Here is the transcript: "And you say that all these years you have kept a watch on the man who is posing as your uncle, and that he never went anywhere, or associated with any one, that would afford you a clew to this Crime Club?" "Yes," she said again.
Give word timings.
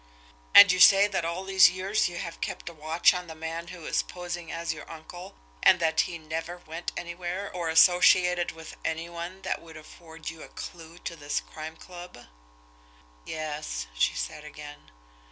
"And 0.55 0.71
you 0.71 0.79
say 0.79 1.05
that 1.05 1.23
all 1.25 1.43
these 1.43 1.69
years 1.69 2.09
you 2.09 2.17
have 2.17 2.41
kept 2.41 2.67
a 2.69 2.73
watch 2.73 3.13
on 3.13 3.27
the 3.27 3.35
man 3.35 3.67
who 3.67 3.85
is 3.85 4.01
posing 4.01 4.51
as 4.51 4.73
your 4.73 4.89
uncle, 4.89 5.35
and 5.61 5.79
that 5.79 5.99
he 6.01 6.17
never 6.17 6.57
went 6.57 6.91
anywhere, 6.97 7.51
or 7.53 7.69
associated 7.69 8.51
with 8.51 8.77
any 8.83 9.09
one, 9.09 9.43
that 9.43 9.61
would 9.61 9.77
afford 9.77 10.31
you 10.31 10.41
a 10.41 10.47
clew 10.47 10.97
to 10.97 11.15
this 11.15 11.39
Crime 11.39 11.75
Club?" 11.75 12.17
"Yes," 13.27 13.85
she 13.93 14.15
said 14.15 14.43
again. 14.43 14.89